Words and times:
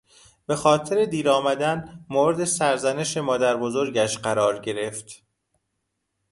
به 0.45 0.55
خاطر 0.55 1.05
دیر 1.05 1.29
آمدن 1.29 2.05
مورد 2.09 2.43
سرزنش 2.43 3.17
مادربزرگش 3.17 4.17
قرار 4.17 4.59
گرفت. 4.61 5.23